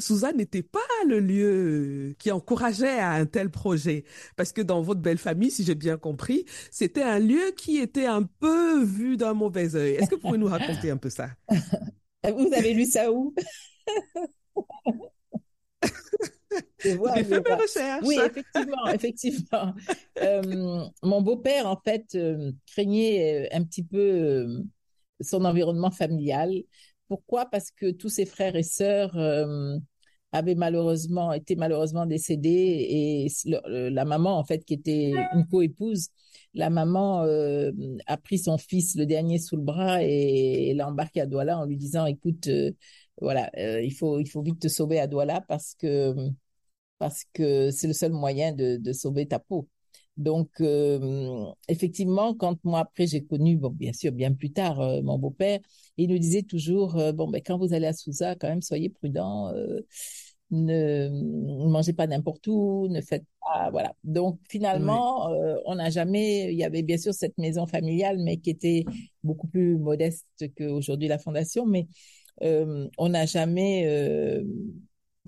[0.00, 4.04] Suzanne n'était pas le lieu qui encourageait à un tel projet.
[4.36, 8.06] Parce que dans votre belle famille, si j'ai bien compris, c'était un lieu qui était
[8.06, 9.94] un peu vu d'un mauvais œil.
[9.94, 11.28] Est-ce que vous pouvez nous raconter un peu ça?
[12.24, 13.32] Vous avez lu ça où?
[18.04, 19.74] Oui, effectivement, effectivement.
[20.22, 24.64] Euh, mon beau-père, en fait, euh, craignait euh, un petit peu
[25.20, 26.52] son environnement familial.
[27.08, 27.46] Pourquoi?
[27.46, 29.16] Parce que tous ses frères et sœurs
[30.30, 33.28] avaient malheureusement été malheureusement décédés et
[33.64, 36.08] la maman, en fait, qui était une co-épouse,
[36.52, 37.22] la maman
[38.06, 41.64] a pris son fils, le dernier, sous le bras et, l'a embarqué à Douala en
[41.64, 42.48] lui disant, écoute,
[43.20, 46.14] voilà, il faut il faut vite te sauver à Douala parce que
[46.98, 49.68] parce que c'est le seul moyen de, de, sauver ta peau.
[50.18, 55.00] Donc, euh, effectivement, quand moi, après, j'ai connu, bon, bien sûr, bien plus tard, euh,
[55.00, 55.60] mon beau-père,
[55.96, 58.88] il nous disait toujours, euh, bon, ben, quand vous allez à Souza, quand même, soyez
[58.90, 59.52] prudent,
[60.50, 63.94] ne, ne, mangez pas n'importe où, ne faites pas, voilà.
[64.02, 65.28] Donc, finalement,
[65.66, 68.84] on n'a jamais, il y avait bien sûr cette maison familiale, mais qui était
[69.22, 71.86] beaucoup plus modeste qu'aujourd'hui la fondation, mais
[72.40, 74.42] on n'a jamais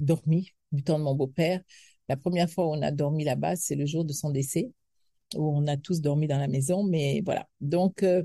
[0.00, 1.60] dormi du temps de mon beau-père.
[2.08, 4.72] La première fois où on a dormi là-bas, c'est le jour de son décès,
[5.36, 6.82] où on a tous dormi dans la maison.
[6.82, 7.48] Mais voilà.
[7.60, 8.24] Donc, euh,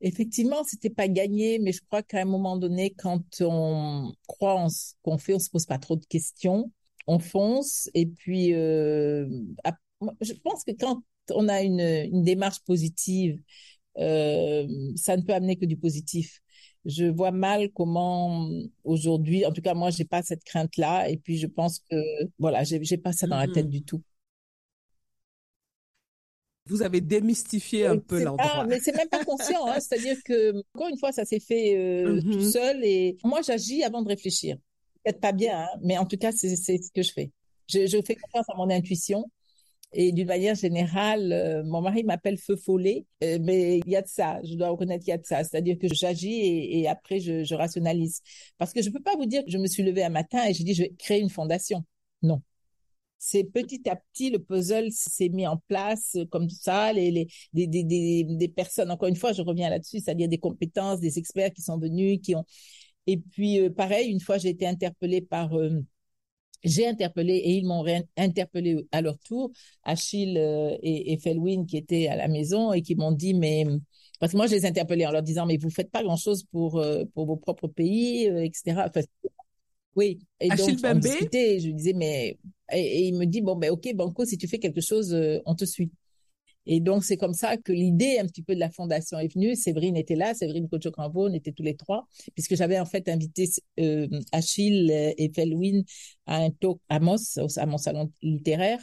[0.00, 4.68] effectivement, c'était pas gagné, mais je crois qu'à un moment donné, quand on croit en
[4.68, 6.72] ce qu'on fait, on se pose pas trop de questions,
[7.06, 7.90] on fonce.
[7.94, 9.28] Et puis, euh,
[10.20, 13.40] je pense que quand on a une, démarche positive,
[13.98, 16.40] euh, ça ne peut amener que du positif
[16.86, 18.48] je vois mal comment
[18.84, 21.96] aujourd'hui, en tout cas moi, j'ai pas cette crainte-là, et puis je pense que
[22.38, 23.70] voilà, j'ai, j'ai pas ça dans la tête mm-hmm.
[23.70, 24.02] du tout.
[26.68, 28.64] Vous avez démystifié un peu l'endroit.
[28.66, 32.20] mais c'est même pas conscient, hein, c'est-à-dire que encore une fois, ça s'est fait euh,
[32.20, 32.50] tout mm-hmm.
[32.50, 34.56] seul, et moi j'agis avant de réfléchir.
[35.04, 37.32] Peut-être pas bien, hein, mais en tout cas c'est, c'est ce que je fais.
[37.68, 39.28] Je, je fais confiance à mon intuition
[39.98, 44.02] et d'une manière générale, euh, mon mari m'appelle feu follet, euh, mais il y a
[44.02, 45.42] de ça, je dois reconnaître qu'il y a de ça.
[45.42, 48.20] C'est-à-dire que j'agis et, après je, rationalise.
[48.58, 50.44] Parce que je ne peux pas vous dire que je me suis levée un matin
[50.46, 51.82] et j'ai dit je vais créer une fondation.
[52.22, 52.42] Non.
[53.18, 57.66] C'est petit à petit, le puzzle s'est mis en place comme ça, les, les, des,
[57.66, 61.52] des, des, des personnes, encore une fois, je reviens là-dessus, c'est-à-dire des compétences, des experts
[61.54, 62.44] qui sont venus, qui ont...
[63.06, 65.54] Et puis, euh, pareil, une fois, j'ai été interpellée par
[66.64, 67.84] j'ai interpellé et ils m'ont
[68.16, 69.50] interpellé à leur tour,
[69.82, 73.66] Achille euh, et, et Felwin qui étaient à la maison et qui m'ont dit mais
[74.18, 76.44] parce que moi je les interpellés en leur disant mais vous faites pas grand chose
[76.50, 78.82] pour euh, pour vos propres pays euh, etc.
[79.94, 82.38] oui et Achille donc discutait, je lui disais mais
[82.72, 85.54] et, et, il me dit bon ben ok Banco si tu fais quelque chose on
[85.54, 85.90] te suit.
[86.66, 89.54] Et donc, c'est comme ça que l'idée un petit peu de la fondation est venue.
[89.54, 93.48] Séverine était là, Séverine Cocho-Crampo, on était tous les trois, puisque j'avais en fait invité
[93.80, 95.82] euh, Achille et Felwin
[96.26, 98.80] à un talk à Moss, à mon salon littéraire.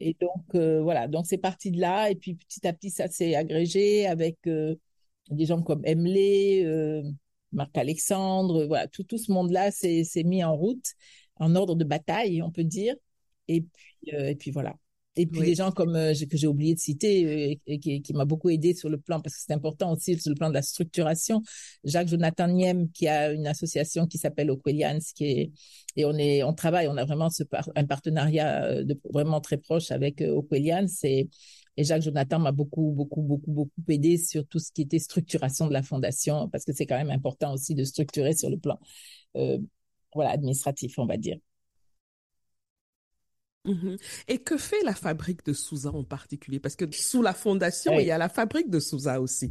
[0.00, 2.10] Et donc, euh, voilà, donc c'est parti de là.
[2.10, 4.76] Et puis, petit à petit, ça s'est agrégé avec euh,
[5.30, 7.02] des gens comme Emlé, euh,
[7.52, 10.84] Marc-Alexandre, voilà, tout, tout ce monde-là s'est mis en route,
[11.36, 12.94] en ordre de bataille, on peut dire.
[13.48, 14.76] Et puis, et puis voilà.
[15.16, 18.50] Et puis des gens comme que j'ai oublié de citer et, qui, qui m'a beaucoup
[18.50, 21.42] aidé sur le plan parce que c'est important aussi sur le plan de la structuration.
[21.84, 25.52] Jacques Jonathan Niem qui a une association qui s'appelle Oquelians qui est
[25.96, 29.90] et on est on travaille on a vraiment ce un partenariat de, vraiment très proche
[29.90, 31.28] avec Oquelians et
[31.76, 35.66] et Jacques Jonathan m'a beaucoup, beaucoup, beaucoup, beaucoup aidé sur tout ce qui était structuration
[35.66, 38.78] de la fondation, parce que c'est quand même important aussi de structurer sur le plan,
[39.36, 39.58] euh,
[40.14, 41.36] voilà, administratif, on va dire.
[43.66, 43.96] Mhm.
[44.28, 46.60] Et que fait la fabrique de Souza en particulier?
[46.60, 49.50] Parce que sous la fondation, il y a la fabrique de Souza aussi.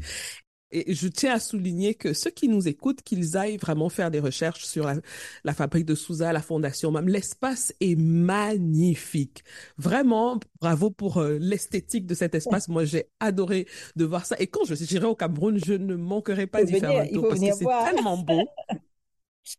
[0.71, 4.19] Et je tiens à souligner que ceux qui nous écoutent, qu'ils aillent vraiment faire des
[4.19, 4.91] recherches sur
[5.43, 7.07] la, fabrique de Souza, la fondation même.
[7.07, 9.43] L'espace est magnifique.
[9.77, 12.67] Vraiment, bravo pour euh, l'esthétique de cet espace.
[12.67, 14.35] Moi, j'ai adoré de voir ça.
[14.39, 17.39] Et quand je serai au Cameroun, je ne manquerai pas d'y faire un tour parce
[17.39, 18.43] que c'est tellement beau.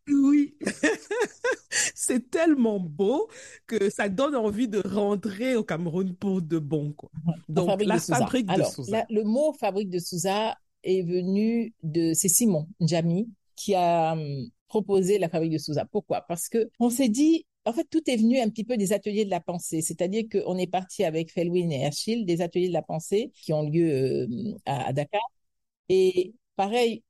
[0.08, 0.56] Oui,
[1.94, 3.28] c'est tellement beau
[3.66, 6.92] que ça donne envie de rentrer au Cameroun pour de bon.
[6.92, 7.10] Quoi.
[7.48, 9.04] Donc, la fabrique de Souza.
[9.10, 15.18] le mot fabrique de Souza est venu de, c'est Simon Njami qui a hum, proposé
[15.18, 15.84] la fabrique de Souza.
[15.84, 16.22] Pourquoi?
[16.22, 19.24] Parce que on s'est dit, en fait, tout est venu un petit peu des ateliers
[19.24, 19.82] de la pensée.
[19.82, 23.62] C'est-à-dire qu'on est parti avec Felwin et Achille des ateliers de la pensée qui ont
[23.62, 25.20] lieu euh, à, Dakar.
[25.88, 27.02] Et pareil,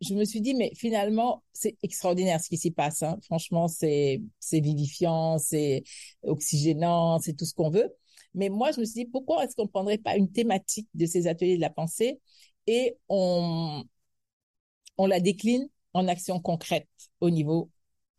[0.00, 3.02] je me suis dit, mais finalement, c'est extraordinaire ce qui s'y passe.
[3.02, 3.18] Hein.
[3.22, 5.84] Franchement, c'est vivifiant, c'est
[6.22, 7.94] oxygénant, c'est tout ce qu'on veut.
[8.34, 11.06] Mais moi, je me suis dit, pourquoi est-ce qu'on ne prendrait pas une thématique de
[11.06, 12.20] ces ateliers de la pensée
[12.66, 13.84] et on,
[14.96, 16.88] on la décline en actions concrètes
[17.20, 17.70] au niveau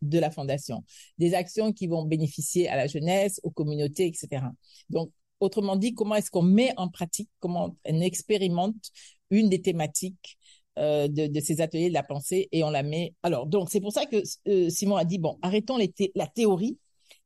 [0.01, 0.83] de la fondation.
[1.17, 4.45] Des actions qui vont bénéficier à la jeunesse, aux communautés, etc.
[4.89, 8.91] Donc, autrement dit, comment est-ce qu'on met en pratique, comment on expérimente
[9.29, 10.37] une des thématiques
[10.79, 13.13] euh, de, ces ateliers de la pensée et on la met.
[13.23, 15.77] Alors, donc, c'est pour ça que euh, Simon a dit, bon, arrêtons
[16.15, 16.77] la théorie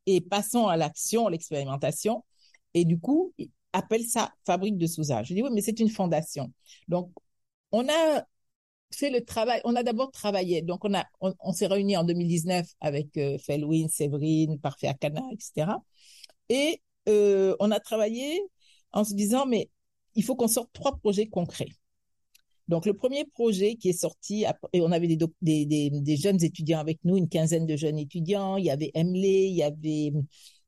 [0.05, 2.23] et passons à l'action, l'expérimentation.
[2.73, 3.33] Et du coup,
[3.73, 5.23] appelle ça fabrique de Souza.
[5.23, 6.51] Je dis oui, mais c'est une fondation.
[6.87, 7.11] Donc,
[7.71, 8.25] on a
[8.93, 9.61] fait le travail.
[9.65, 10.61] On a d'abord travaillé.
[10.61, 15.71] Donc, on on, s'est réunis en 2019 avec euh, Felwin, Séverine, Parfait Akana, etc.
[16.49, 18.41] Et euh, on a travaillé
[18.91, 19.69] en se disant, mais
[20.15, 21.69] il faut qu'on sorte trois projets concrets.
[22.67, 27.17] Donc, le premier projet qui est sorti, et on avait des, jeunes étudiants avec nous,
[27.17, 28.57] une quinzaine de jeunes étudiants.
[28.57, 30.11] Il y avait Emle, il y avait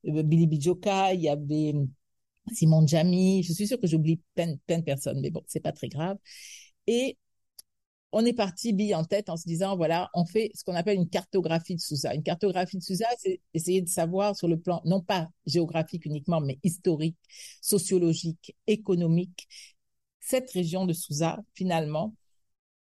[0.07, 1.73] euh, Billy Bijoka, il y avait
[2.53, 5.89] Simon Jamy, je suis sûre que j'oublie plein, de personnes, mais bon, c'est pas très
[5.89, 6.17] grave.
[6.87, 7.17] Et
[8.11, 10.97] on est parti bille en tête en se disant, voilà, on fait ce qu'on appelle
[10.97, 12.13] une cartographie de Sousa.
[12.13, 16.39] Une cartographie de Sousa, c'est essayer de savoir sur le plan, non pas géographique uniquement,
[16.41, 17.17] mais historique,
[17.61, 19.47] sociologique, économique,
[20.27, 22.13] cette région de Sousa, finalement,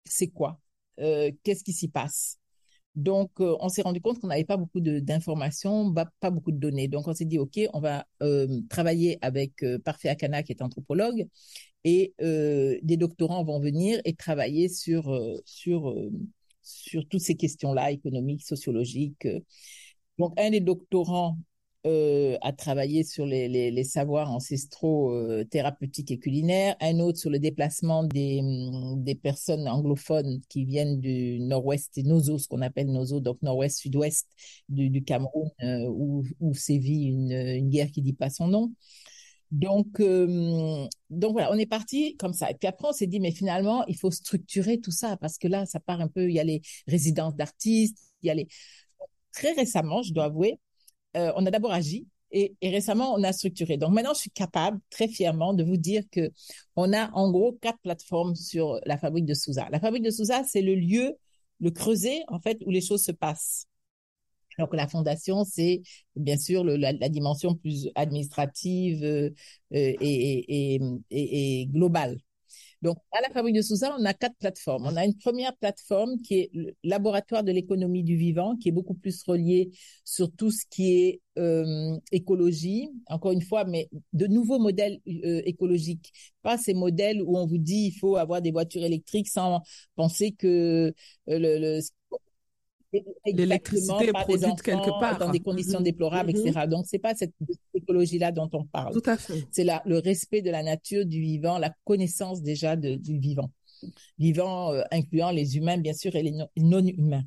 [0.05, 0.61] c'est quoi?
[1.01, 2.37] Euh, Qu'est-ce qui s'y passe?
[2.95, 6.87] Donc, euh, on s'est rendu compte qu'on n'avait pas beaucoup d'informations, pas beaucoup de données.
[6.87, 11.27] Donc, on s'est dit, OK, on va euh, travailler avec Parfait Akana, qui est anthropologue,
[11.83, 15.93] et des doctorants vont venir et travailler sur, sur,
[16.61, 19.27] sur toutes ces questions-là, économiques, sociologiques.
[20.17, 21.37] Donc, un des doctorants
[21.85, 27.29] euh, à travailler sur les, les, savoirs ancestraux euh, thérapeutiques et culinaires, un autre sur
[27.29, 32.61] le déplacement des, mm, des personnes anglophones qui viennent du nord-ouest et Nozo, ce qu'on
[32.61, 34.29] appelle Nozo, donc nord-ouest, sud-ouest
[34.69, 38.71] du, Cameroun, euh, où, où sévit une, guerre qui dit pas son nom.
[39.51, 42.49] Donc, euh, donc voilà, on est parti comme ça.
[42.49, 45.47] Et puis après, on s'est dit, mais finalement, il faut structurer tout ça parce que
[45.47, 46.29] là, ça part un peu.
[46.29, 48.47] Il y a les résidences d'artistes, il y a les.
[49.31, 50.59] Très récemment, je dois avouer,
[51.17, 53.77] euh, on a d'abord agi et, récemment on a structuré.
[53.77, 56.31] Donc maintenant, je suis capable très fièrement de vous dire que
[56.75, 59.67] on a en gros quatre plateformes sur la fabrique de Souza.
[59.71, 61.13] La fabrique de Souza, c'est le lieu,
[61.59, 63.67] le creuset en fait où les choses se passent.
[64.59, 65.81] Donc la fondation, c'est
[66.15, 69.29] bien sûr la, dimension plus administrative euh,
[69.71, 72.17] et, globale.
[72.83, 74.85] Donc, à la Fabrique de Souza, on a quatre plateformes.
[74.85, 78.71] On a une première plateforme qui est le laboratoire de l'économie du vivant, qui est
[78.73, 79.71] beaucoup plus relié
[80.03, 85.41] sur tout ce qui est euh, écologie, encore une fois, mais de nouveaux modèles euh,
[85.45, 86.11] écologiques.
[86.41, 89.61] Pas ces modèles où on vous dit il faut avoir des voitures électriques sans
[89.95, 90.47] penser que
[91.29, 91.79] euh, le, le
[93.25, 95.83] l'électricité est produite quelque part dans des conditions mm-hmm.
[95.83, 96.51] déplorables, etc.
[96.51, 96.69] Mm-hmm.
[96.69, 97.33] Donc c'est pas cette
[97.73, 98.93] écologie-là dont on parle.
[98.93, 99.45] Tout à fait.
[99.51, 103.51] C'est le respect de la nature, du vivant, la connaissance déjà de, du vivant,
[104.17, 107.23] vivant euh, incluant les humains bien sûr et les non, humains.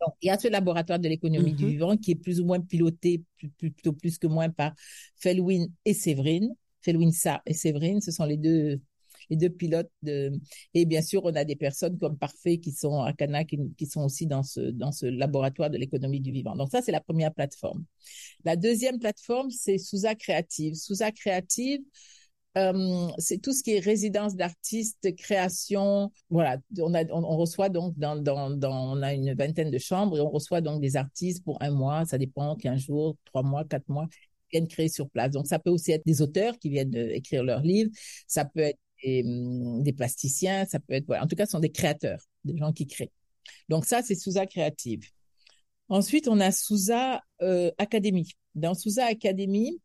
[0.00, 1.68] Donc, il y a ce laboratoire de l'économie du mm-hmm.
[1.68, 3.22] vivant qui est plus ou moins piloté,
[3.58, 4.72] plutôt plus que moins par
[5.16, 6.54] Felwin et Séverine.
[6.82, 8.80] Felwin Sa et Séverine, ce sont les deux
[9.30, 9.90] les deux pilotes.
[10.02, 10.32] De...
[10.74, 14.02] Et bien sûr, on a des personnes comme Parfait qui sont à Cana, qui, sont
[14.02, 16.56] aussi dans ce, dans ce laboratoire de l'économie du vivant.
[16.56, 17.84] Donc ça, c'est la première plateforme.
[18.44, 20.74] La deuxième plateforme, c'est Sousa Créative.
[20.74, 21.80] Sousa Créative,
[22.56, 26.12] euh, c'est tout ce qui est résidence d'artistes, création.
[26.30, 30.20] Voilà, on, a, on, reçoit donc dans, dans, on a une vingtaine de chambres et
[30.20, 33.88] on reçoit donc des artistes pour un mois, ça dépend, 15 jours, trois mois, quatre
[33.88, 35.32] mois, qui viennent créer sur place.
[35.32, 37.90] Donc ça peut aussi être des auteurs qui viennent écrire leurs livres,
[38.28, 38.78] ça peut être
[39.24, 41.24] hum, des plasticiens, ça peut être, voilà.
[41.24, 43.12] en tout cas, ce sont des créateurs, des gens qui créent.
[43.68, 45.02] Donc ça, c'est Sousa Créative.
[45.88, 48.32] Ensuite, on a Sousa euh, Academy.
[48.54, 49.80] Dans Sousa Academy,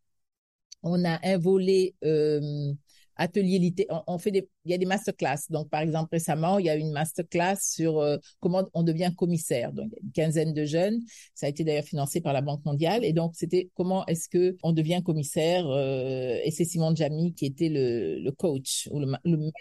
[0.82, 2.72] on a un volet euh,
[3.16, 4.02] atelier littéraire.
[4.06, 5.38] On, fait des, il y a des masterclass.
[5.50, 9.72] Donc, par exemple, récemment, il y a une masterclass sur euh, comment on devient commissaire.
[9.72, 11.00] Donc, une quinzaine de jeunes.
[11.34, 13.04] Ça a été d'ailleurs financé par la Banque mondiale.
[13.04, 15.66] Et donc, c'était comment est-ce que on devient commissaire.
[15.68, 19.52] Euh, et c'est Simon Jamy qui était le, le coach ou le, le, maître,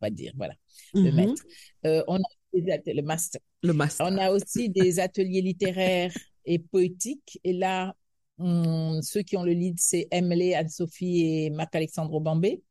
[0.00, 0.32] on va dire.
[0.36, 0.54] Voilà,
[0.94, 1.14] le Mhm.
[1.14, 1.42] maître.
[1.86, 3.40] Euh, on a le master.
[3.62, 4.06] Le master.
[4.10, 6.12] On a aussi des ateliers littéraires
[6.44, 7.38] et poétiques.
[7.44, 7.94] Et là,
[8.38, 12.62] hum, ceux qui ont le lead, c'est Emily, Anne-Sophie et Marc-Alexandre Bambé.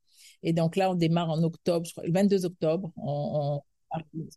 [0.43, 2.91] Et donc là, on démarre en octobre, je crois, le 22 octobre.
[2.97, 3.59] On,
[3.93, 4.27] on-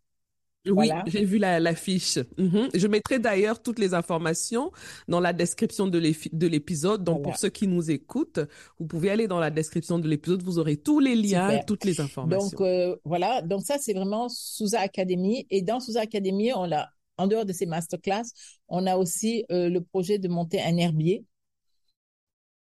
[0.67, 2.19] Oui, j'ai vu la, l'affiche.
[2.37, 2.69] Mhm.
[2.75, 4.71] Je mettrai d'ailleurs toutes les informations
[5.09, 5.99] dans la description de
[6.47, 7.03] l'épisode.
[7.03, 7.31] Donc, Voilà.
[7.33, 8.41] pour ceux qui nous écoutent,
[8.79, 10.43] vous pouvez aller dans la description de l'épisode.
[10.43, 11.65] Vous aurez tous les liens, Super.
[11.65, 12.51] toutes les informations.
[12.51, 15.47] Donc euh, voilà, donc ça c'est vraiment Sousa Academy.
[15.49, 18.25] Et dans Sousa Academy, on a, en dehors de ces masterclass,
[18.69, 21.25] on a aussi euh, le projet de monter un herbier.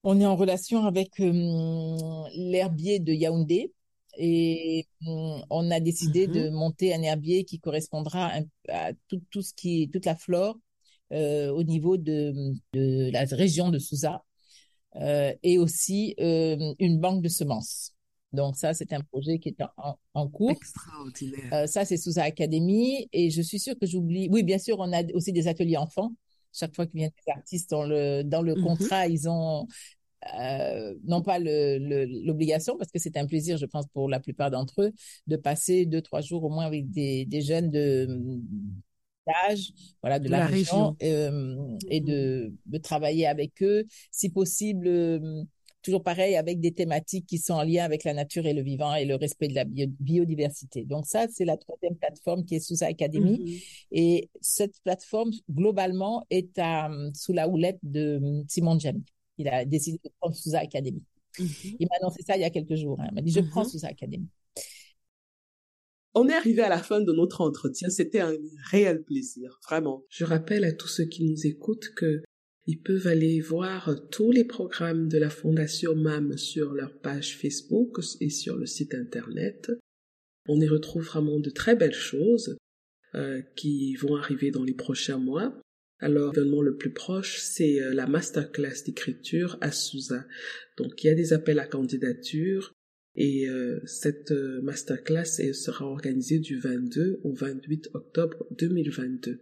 [0.03, 3.71] On est en relation avec euh, l'herbier de Yaoundé
[4.17, 6.33] et euh, on a décidé Mhm.
[6.33, 8.31] de monter un herbier qui correspondra
[8.69, 10.57] à tout, tout ce qui toute la flore
[11.13, 12.33] euh, au niveau de,
[12.73, 14.23] de la région de Sousa
[14.95, 17.93] euh, et aussi une banque de semences.
[18.33, 20.51] Donc ça, c'est un projet qui est en, en- cours.
[20.51, 21.67] Extraordinaire.
[21.67, 23.07] Ça, c'est Sousa Academy.
[23.13, 24.29] Et je suis sûre que j'oublie.
[24.31, 26.13] Oui, bien sûr, on a aussi des ateliers enfants.
[26.53, 28.57] Chaque fois qu'il viennent des artistes dans le, dans le Mhm.
[28.57, 29.67] contrat, ils ont
[30.39, 34.83] euh, non pas l'obligation, parce que c'est un plaisir, je pense, pour la plupart d'entre
[34.83, 34.91] eux,
[35.27, 38.07] de passer deux, trois jours au moins avec des, des jeunes de
[39.27, 44.29] d'âge, voilà, de, De la, la région, euh, et de, de travailler avec eux, si
[44.29, 45.43] possible, euh,
[45.81, 48.93] toujours pareil, avec des thématiques qui sont en lien avec la nature et le vivant
[48.95, 50.85] et le respect de la bio- biodiversité.
[50.85, 53.39] Donc ça, c'est la troisième plateforme qui est sous Academy.
[53.39, 53.59] Mhm.
[53.91, 59.03] Et cette plateforme, globalement, est à, sous la houlette de euh, Simon Jamy.
[59.37, 61.01] Il a décidé de prendre Sousa Academy.
[61.39, 61.47] Mhm.
[61.79, 62.99] Il m'a annoncé ça il y a quelques jours.
[63.01, 63.07] hein.
[63.09, 64.27] Il m'a dit, je prends Sousa Academy.
[66.13, 67.89] On est arrivé à la fin de notre entretien.
[67.89, 68.33] C'était un
[68.69, 70.03] réel plaisir, vraiment.
[70.09, 72.21] Je rappelle à tous ceux qui nous écoutent que
[72.67, 77.99] ils peuvent aller voir tous les programmes de la Fondation MAM sur leur page Facebook
[78.19, 79.71] et sur le site internet.
[80.47, 82.57] On y retrouve vraiment de très belles choses
[83.15, 85.59] euh, qui vont arriver dans les prochains mois.
[85.99, 90.25] Alors, l'événement le plus proche, c'est euh, la masterclass d'écriture à Sousa.
[90.77, 92.73] Donc, il y a des appels à candidature
[93.15, 99.41] et euh, cette masterclass sera organisée du 22 au 28 octobre 2022.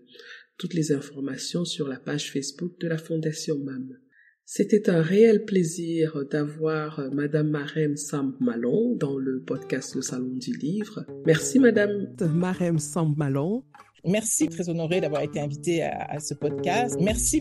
[0.59, 3.97] Toutes les informations sur la page Facebook de la Fondation MAM.
[4.43, 10.35] C'était un réel plaisir d'avoir euh, Madame Marem Sam Malon dans le podcast Le Salon
[10.35, 11.05] du Livre.
[11.25, 12.13] Merci Madame.
[12.33, 13.63] Marem Samb Malon.
[14.05, 16.97] Merci, très honorée d'avoir été invitée à, à ce podcast.
[16.99, 17.39] Merci.